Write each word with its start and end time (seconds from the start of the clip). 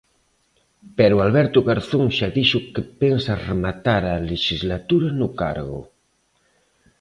Pero 0.97 1.15
Alberto 1.27 1.59
Garzón 1.67 2.05
xa 2.17 2.27
dixo 2.37 2.57
que 2.73 2.83
pensa 3.01 3.41
rematar 3.49 4.03
a 4.07 4.23
lexislatura 4.29 5.07
no 5.19 5.27
cargo. 5.41 5.81